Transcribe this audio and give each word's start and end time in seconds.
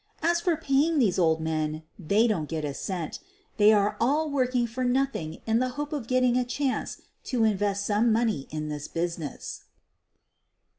As 0.23 0.41
for 0.41 0.55
paying 0.57 0.97
these 0.97 1.19
old 1.19 1.39
men, 1.41 1.83
they 1.99 2.25
don't 2.25 2.49
get 2.49 2.65
a 2.65 2.73
cent. 2.73 3.19
They 3.57 3.71
are 3.71 3.97
all 4.01 4.31
working 4.31 4.65
for 4.65 4.83
nothing 4.83 5.43
in 5.45 5.59
the 5.59 5.69
hope 5.77 5.93
of 5.93 6.07
getting 6.07 6.37
a 6.37 6.43
chance 6.43 7.03
to 7.25 7.43
in 7.43 7.55
rest 7.59 7.85
some 7.85 8.11
money 8.11 8.47
in 8.49 8.67
the 8.67 8.89
business." 8.95 9.65